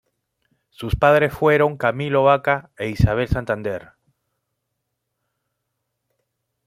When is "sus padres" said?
0.71-1.31